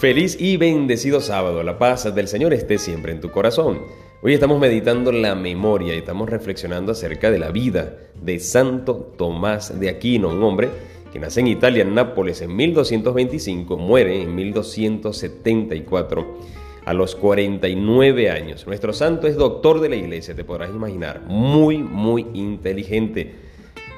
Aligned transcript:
Feliz 0.00 0.40
y 0.40 0.56
bendecido 0.56 1.20
sábado. 1.20 1.62
La 1.62 1.76
paz 1.76 2.14
del 2.14 2.26
Señor 2.26 2.54
esté 2.54 2.78
siempre 2.78 3.12
en 3.12 3.20
tu 3.20 3.30
corazón. 3.30 3.82
Hoy 4.22 4.32
estamos 4.32 4.58
meditando 4.58 5.12
la 5.12 5.34
memoria 5.34 5.94
y 5.94 5.98
estamos 5.98 6.30
reflexionando 6.30 6.92
acerca 6.92 7.30
de 7.30 7.38
la 7.38 7.50
vida 7.50 7.98
de 8.14 8.40
Santo 8.40 9.12
Tomás 9.18 9.78
de 9.78 9.90
Aquino, 9.90 10.30
un 10.30 10.42
hombre 10.42 10.70
que 11.12 11.20
nace 11.20 11.40
en 11.40 11.48
Italia, 11.48 11.82
en 11.82 11.94
Nápoles, 11.94 12.40
en 12.40 12.56
1225, 12.56 13.76
muere 13.76 14.22
en 14.22 14.34
1274 14.34 16.38
a 16.86 16.94
los 16.94 17.14
49 17.14 18.30
años. 18.30 18.66
Nuestro 18.66 18.94
santo 18.94 19.26
es 19.26 19.36
doctor 19.36 19.82
de 19.82 19.90
la 19.90 19.96
iglesia, 19.96 20.34
te 20.34 20.44
podrás 20.44 20.70
imaginar, 20.70 21.24
muy, 21.26 21.76
muy 21.76 22.26
inteligente. 22.32 23.34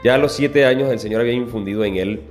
Ya 0.03 0.17
a 0.17 0.19
los 0.19 0.33
7 0.33 0.65
años 0.65 0.91
el 0.91 0.99
Señor 0.99 1.21
había 1.21 1.35
infundido 1.35 1.85
en 1.85 1.95
él, 1.95 2.23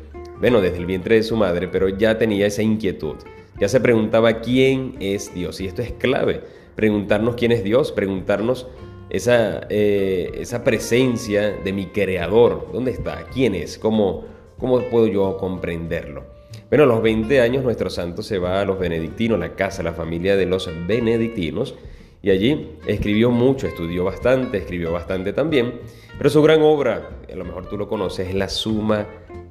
bueno, 0.41 0.59
desde 0.59 0.79
el 0.79 0.85
vientre 0.85 1.15
de 1.15 1.23
su 1.23 1.38
madre, 1.38 1.69
pero 1.69 1.88
ya 1.88 2.17
tenía 2.17 2.47
esa 2.47 2.63
inquietud 2.63 3.15
ya 3.61 3.70
se 3.70 3.79
preguntaba 3.79 4.41
quién 4.41 4.95
es 4.99 5.35
Dios. 5.35 5.61
Y 5.61 5.67
esto 5.67 5.83
es 5.83 5.91
clave, 5.91 6.41
preguntarnos 6.75 7.35
quién 7.35 7.51
es 7.51 7.63
Dios, 7.63 7.91
preguntarnos 7.91 8.65
esa, 9.11 9.67
eh, 9.70 10.31
esa 10.39 10.63
presencia 10.63 11.51
de 11.51 11.71
mi 11.71 11.85
creador. 11.85 12.70
¿Dónde 12.73 12.89
está? 12.89 13.23
¿Quién 13.31 13.53
es? 13.53 13.77
¿Cómo, 13.77 14.25
¿Cómo 14.57 14.79
puedo 14.89 15.05
yo 15.05 15.37
comprenderlo? 15.37 16.23
Bueno, 16.70 16.85
a 16.85 16.87
los 16.87 17.03
20 17.03 17.39
años 17.39 17.63
nuestro 17.63 17.91
santo 17.91 18.23
se 18.23 18.39
va 18.39 18.61
a 18.61 18.65
los 18.65 18.79
benedictinos, 18.79 19.37
la 19.37 19.53
casa, 19.53 19.84
la 19.84 19.93
familia 19.93 20.35
de 20.35 20.48
los 20.48 20.67
benedictinos, 20.87 21.75
y 22.23 22.31
allí 22.31 22.77
escribió 22.87 23.29
mucho, 23.29 23.67
estudió 23.67 24.03
bastante, 24.05 24.57
escribió 24.57 24.91
bastante 24.91 25.34
también, 25.34 25.81
pero 26.17 26.31
su 26.31 26.41
gran 26.41 26.63
obra, 26.63 27.09
a 27.31 27.35
lo 27.35 27.45
mejor 27.45 27.70
tú 27.70 27.77
lo 27.77 27.87
conoces, 27.87 28.29
es 28.29 28.34
la 28.34 28.49
Suma 28.49 29.05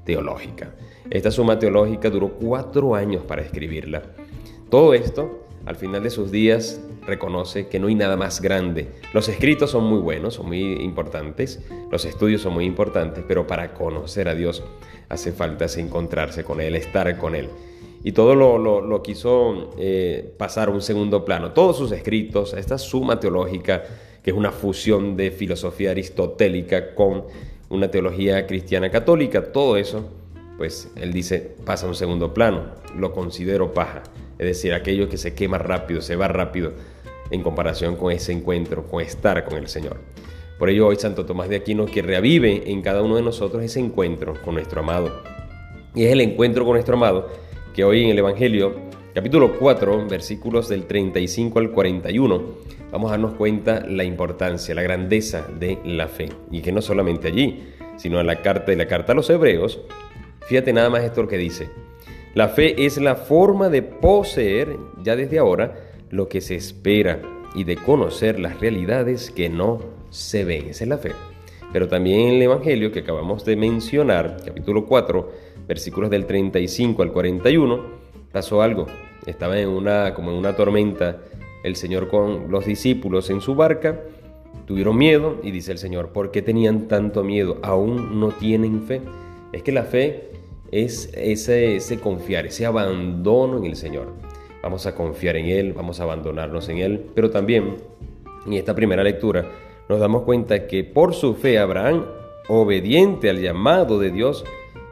Teológica. 0.05 0.75
Esta 1.11 1.33
suma 1.33 1.59
teológica 1.59 2.09
duró 2.09 2.29
cuatro 2.35 2.95
años 2.95 3.25
para 3.25 3.43
escribirla. 3.43 4.03
Todo 4.71 4.95
esto, 4.95 5.45
al 5.67 5.75
final 5.75 6.05
de 6.05 6.11
sus 6.11 6.31
días, 6.31 6.81
reconoce 7.05 7.67
que 7.67 7.81
no 7.81 7.89
hay 7.89 7.97
nada 7.97 8.17
más 8.17 8.41
grande. 8.41 8.91
Los 9.13 9.29
escritos 9.29 9.73
son 9.73 9.85
muy 9.85 9.99
buenos, 9.99 10.35
son 10.35 10.47
muy 10.47 10.75
importantes, 10.75 11.67
los 11.91 12.05
estudios 12.05 12.43
son 12.43 12.55
muy 12.55 12.65
importantes, 12.65 13.25
pero 13.27 13.45
para 13.45 13.75
conocer 13.75 14.29
a 14.29 14.37
Dios 14.37 14.63
hace 15.09 15.33
falta 15.33 15.67
encontrarse 15.77 16.45
con 16.45 16.61
Él, 16.61 16.77
estar 16.77 17.19
con 17.19 17.35
Él. 17.35 17.49
Y 18.05 18.13
todo 18.13 18.37
lo, 18.37 19.03
quiso 19.03 19.75
eh, 19.79 20.33
pasar 20.39 20.69
a 20.69 20.71
un 20.71 20.81
segundo 20.81 21.25
plano. 21.25 21.51
Todos 21.51 21.77
sus 21.77 21.91
escritos, 21.91 22.55
esta 22.55 22.79
suma 22.79 23.19
teológica, 23.19 23.83
que 24.23 24.31
es 24.31 24.37
una 24.37 24.53
fusión 24.53 25.17
de 25.17 25.33
filosofía 25.33 25.91
aristotélica 25.91 26.95
con 26.95 27.25
una 27.69 27.91
teología 27.91 28.47
cristiana 28.47 28.91
católica, 28.91 29.53
todo 29.53 29.77
eso 29.77 30.20
pues 30.61 30.93
él 30.95 31.15
dice, 31.15 31.55
pasa 31.65 31.87
a 31.87 31.89
un 31.89 31.95
segundo 31.95 32.35
plano, 32.35 32.67
lo 32.95 33.15
considero 33.15 33.73
paja, 33.73 34.03
es 34.39 34.47
decir, 34.47 34.75
aquello 34.75 35.09
que 35.09 35.17
se 35.17 35.33
quema 35.33 35.57
rápido, 35.57 36.03
se 36.03 36.17
va 36.17 36.29
rápido 36.29 36.75
en 37.31 37.43
comparación 37.43 37.97
con 37.97 38.13
ese 38.13 38.33
encuentro, 38.33 38.87
con 38.87 39.01
estar 39.01 39.43
con 39.47 39.57
el 39.57 39.69
Señor. 39.69 39.97
Por 40.59 40.69
ello 40.69 40.89
hoy 40.89 40.97
Santo 40.97 41.25
Tomás 41.25 41.49
de 41.49 41.57
Aquino 41.57 41.87
que 41.87 42.03
revive 42.03 42.71
en 42.71 42.83
cada 42.83 43.01
uno 43.01 43.17
de 43.17 43.23
nosotros 43.23 43.65
ese 43.65 43.81
encuentro 43.81 44.35
con 44.45 44.53
nuestro 44.53 44.83
amado. 44.83 45.23
Y 45.95 46.05
es 46.05 46.13
el 46.13 46.21
encuentro 46.21 46.67
con 46.67 46.75
nuestro 46.75 46.97
amado 46.97 47.31
que 47.75 47.83
hoy 47.83 48.05
en 48.05 48.11
el 48.11 48.19
Evangelio, 48.19 48.75
capítulo 49.15 49.59
4, 49.59 50.09
versículos 50.09 50.69
del 50.69 50.85
35 50.85 51.59
al 51.59 51.71
41, 51.71 52.43
vamos 52.93 53.09
a 53.09 53.13
darnos 53.13 53.33
cuenta 53.33 53.87
la 53.89 54.05
importancia, 54.05 54.75
la 54.75 54.83
grandeza 54.83 55.49
de 55.59 55.79
la 55.87 56.07
fe. 56.07 56.29
Y 56.51 56.61
que 56.61 56.71
no 56.71 56.83
solamente 56.83 57.29
allí, 57.29 57.63
sino 57.97 58.21
en 58.21 58.27
la 58.27 58.43
carta 58.43 58.73
de 58.73 58.77
la 58.77 58.87
carta 58.87 59.13
a 59.13 59.15
los 59.15 59.31
hebreos, 59.31 59.81
Fíjate 60.47 60.73
nada 60.73 60.91
más 60.91 61.05
esto 61.05 61.23
lo 61.23 61.29
que 61.29 61.39
dice. 61.39 61.69
La 62.35 62.49
fe 62.49 62.87
es 62.87 62.99
la 62.99 63.17
forma 63.17 63.69
de 63.69 63.83
poseer 63.83 64.77
ya 65.03 65.17
desde 65.17 65.39
ahora 65.39 65.75
lo 66.11 66.29
que 66.29 66.41
se 66.41 66.55
espera 66.55 67.21
y 67.55 67.65
de 67.65 67.77
conocer 67.77 68.39
las 68.39 68.61
realidades 68.61 69.31
que 69.31 69.49
no 69.49 69.81
se 70.11 70.45
ven. 70.45 70.69
Esa 70.69 70.85
es 70.85 70.89
la 70.89 70.99
fe. 70.99 71.13
Pero 71.73 71.89
también 71.89 72.21
en 72.21 72.35
el 72.35 72.43
Evangelio 72.43 72.93
que 72.93 73.01
acabamos 73.01 73.45
de 73.45 73.57
mencionar, 73.57 74.37
capítulo 74.45 74.87
4, 74.87 75.31
versículos 75.69 76.11
del 76.11 76.27
35 76.27 77.03
al 77.03 77.13
41, 77.13 77.81
pasó 78.33 78.63
algo. 78.63 78.87
Estaba 79.27 79.59
en 79.59 79.69
una, 79.69 80.15
como 80.15 80.31
en 80.31 80.37
una 80.37 80.57
tormenta 80.57 81.19
el 81.63 81.77
Señor 81.77 82.09
con 82.09 82.51
los 82.51 82.65
discípulos 82.65 83.31
en 83.31 83.41
su 83.41 83.55
barca, 83.55 84.01
tuvieron 84.67 84.97
miedo 84.97 85.39
y 85.43 85.51
dice 85.51 85.73
el 85.73 85.79
Señor, 85.79 86.09
¿por 86.09 86.31
qué 86.31 86.43
tenían 86.43 86.89
tanto 86.89 87.23
miedo? 87.23 87.59
¿Aún 87.63 88.19
no 88.19 88.29
tienen 88.29 88.83
fe? 88.83 89.01
Es 89.53 89.63
que 89.63 89.73
la 89.73 89.85
fe 89.85 90.31
es 90.71 91.11
ese, 91.15 91.77
ese 91.77 91.99
confiar, 91.99 92.47
ese 92.47 92.67
abandono 92.67 93.59
en 93.59 93.65
el 93.65 93.77
Señor. 93.77 94.15
Vamos 94.63 94.87
a 94.87 94.95
confiar 94.95 95.37
en 95.37 95.47
Él, 95.47 95.73
vamos 95.73 96.01
a 96.01 96.05
abandonarnos 96.05 96.69
en 96.69 96.79
Él, 96.79 97.07
pero 97.15 97.31
también 97.31 97.77
en 98.47 98.53
esta 98.53 98.75
primera 98.75 99.03
lectura 99.03 99.51
nos 99.89 99.99
damos 99.99 100.23
cuenta 100.23 100.67
que 100.67 100.85
por 100.85 101.15
su 101.15 101.35
fe 101.35 101.59
Abraham, 101.59 102.05
obediente 102.49 103.29
al 103.31 103.41
llamado 103.41 103.99
de 103.99 104.11
Dios 104.11 104.45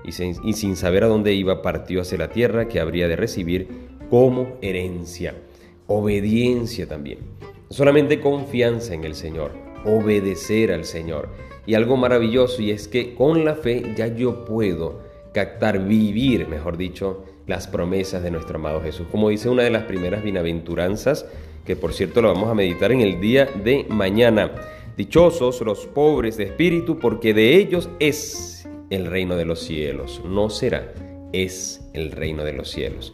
y 0.05 0.13
sin, 0.13 0.35
y 0.43 0.55
sin 0.55 0.75
saber 0.75 1.05
a 1.05 1.09
dónde 1.09 1.35
iba, 1.35 1.63
partió 1.63 2.01
hacia 2.01 2.19
la 2.19 2.31
tierra 2.31 2.67
que 2.67 2.81
habría 2.81 3.07
de 3.07 3.17
recibir 3.17 3.69
como 4.11 4.57
herencia. 4.61 5.35
Obediencia 5.87 6.89
también. 6.89 7.19
Solamente 7.71 8.21
confianza 8.21 8.95
en 8.95 9.05
el 9.05 9.15
Señor, 9.15 9.53
obedecer 9.85 10.73
al 10.73 10.85
Señor. 10.85 11.29
Y 11.67 11.75
algo 11.75 11.97
maravilloso 11.97 12.63
y 12.63 12.71
es 12.71 12.89
que 12.89 13.15
con 13.15 13.45
la 13.45 13.55
fe 13.55 13.93
ya 13.97 14.07
yo 14.07 14.45
puedo 14.45 15.01
captar, 15.33 15.87
vivir, 15.87 16.49
mejor 16.49 16.77
dicho, 16.77 17.25
las 17.47 17.67
promesas 17.67 18.23
de 18.23 18.31
nuestro 18.31 18.59
amado 18.59 18.81
Jesús. 18.81 19.07
Como 19.11 19.29
dice 19.29 19.49
una 19.49 19.63
de 19.63 19.71
las 19.71 19.85
primeras 19.85 20.23
bienaventuranzas, 20.23 21.27
que 21.65 21.77
por 21.77 21.93
cierto 21.93 22.23
lo 22.23 22.33
vamos 22.33 22.49
a 22.49 22.55
meditar 22.55 22.93
en 22.93 23.01
el 23.01 23.21
día 23.21 23.47
de 23.47 23.85
mañana. 23.89 24.51
Dichosos 24.97 25.61
los 25.61 25.87
pobres 25.87 26.37
de 26.37 26.45
espíritu, 26.45 26.99
porque 26.99 27.35
de 27.35 27.57
ellos 27.57 27.89
es 28.01 28.67
el 28.91 29.07
reino 29.07 29.37
de 29.37 29.45
los 29.45 29.61
cielos. 29.61 30.23
No 30.25 30.51
será, 30.51 30.93
es 31.33 31.83
el 31.93 32.13
reino 32.13 32.45
de 32.45 32.55
los 32.55 32.71
cielos. 32.71 33.13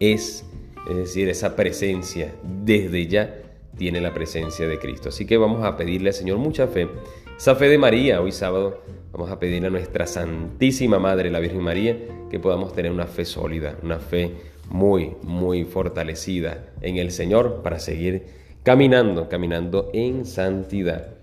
Es, 0.00 0.44
es 0.88 0.96
decir, 0.96 1.28
esa 1.28 1.56
presencia 1.56 2.34
desde 2.42 3.06
ya 3.06 3.43
tiene 3.76 4.00
la 4.00 4.14
presencia 4.14 4.66
de 4.66 4.78
Cristo. 4.78 5.08
Así 5.08 5.26
que 5.26 5.36
vamos 5.36 5.64
a 5.64 5.76
pedirle 5.76 6.10
al 6.10 6.14
Señor 6.14 6.38
mucha 6.38 6.66
fe. 6.66 6.88
Esa 7.36 7.54
fe 7.54 7.68
de 7.68 7.78
María, 7.78 8.20
hoy 8.20 8.32
sábado, 8.32 8.80
Vamos 9.14 9.30
a 9.30 9.38
pedirle 9.38 9.68
a 9.68 9.70
nuestra 9.70 10.08
Santísima 10.08 10.98
Madre, 10.98 11.30
la 11.30 11.38
Virgen 11.38 11.62
María, 11.62 11.96
que 12.28 12.40
podamos 12.40 12.72
tener 12.74 12.90
una 12.90 13.06
fe 13.06 13.24
sólida, 13.24 13.78
una 13.80 14.00
fe 14.00 14.32
muy, 14.68 15.12
muy 15.22 15.62
fortalecida 15.64 16.64
en 16.80 16.96
el 16.96 17.12
Señor 17.12 17.62
para 17.62 17.78
seguir 17.78 18.26
caminando, 18.64 19.28
caminando 19.28 19.88
en 19.92 20.26
santidad. 20.26 21.14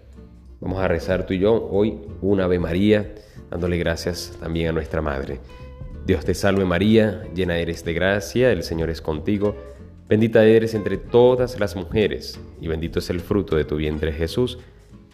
Vamos 0.61 0.79
a 0.79 0.87
rezar 0.87 1.25
tú 1.25 1.33
y 1.33 1.39
yo 1.39 1.67
hoy 1.69 1.99
una 2.21 2.45
Ave 2.45 2.59
María, 2.59 3.13
dándole 3.49 3.77
gracias 3.77 4.37
también 4.39 4.69
a 4.69 4.71
nuestra 4.71 5.01
Madre. 5.01 5.39
Dios 6.05 6.23
te 6.23 6.33
salve 6.33 6.63
María, 6.63 7.27
llena 7.35 7.57
eres 7.57 7.83
de 7.83 7.93
gracia, 7.93 8.53
el 8.53 8.63
Señor 8.63 8.89
es 8.89 9.01
contigo, 9.01 9.57
bendita 10.11 10.43
eres 10.43 10.73
entre 10.73 10.97
todas 10.97 11.57
las 11.57 11.77
mujeres, 11.77 12.37
y 12.59 12.67
bendito 12.67 12.99
es 12.99 13.09
el 13.09 13.21
fruto 13.21 13.55
de 13.55 13.63
tu 13.63 13.77
vientre 13.77 14.11
Jesús. 14.11 14.59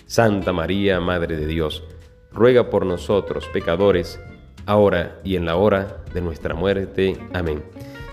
Santa 0.08 0.53
María, 0.53 1.00
Madre 1.00 1.38
de 1.38 1.46
Dios, 1.46 1.84
ruega 2.31 2.72
por 2.72 2.84
nosotros 2.84 3.47
pecadores, 3.53 4.19
ahora 4.66 5.19
y 5.24 5.35
en 5.35 5.46
la 5.46 5.56
hora 5.56 6.03
de 6.16 6.22
nuestra 6.22 6.56
muerte. 6.56 7.16
Amén. 7.31 7.62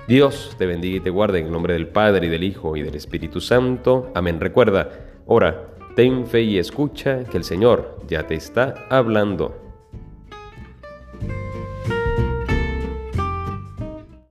Dios 0.07 0.55
te 0.59 0.67
bendiga 0.67 0.99
y 0.99 1.01
te 1.01 1.09
guarde 1.09 1.39
en 1.39 1.47
el 1.47 1.53
nombre 1.53 1.73
del 1.73 1.89
Padre 1.89 2.27
y 2.27 2.29
del 2.29 2.45
Hijo 2.45 2.77
y 2.77 2.83
del 2.83 2.97
Espíritu 2.97 3.41
Santo. 3.41 4.13
Amén. 4.15 4.39
Recuerda, 4.39 4.91
ora, 5.25 5.69
ten 5.97 6.27
fe 6.27 6.43
y 6.43 6.59
escucha 6.59 7.25
que 7.25 7.39
el 7.39 7.45
Señor 7.45 7.99
ya 8.07 8.27
te 8.27 8.35
está 8.35 8.85
hablando. 8.91 9.64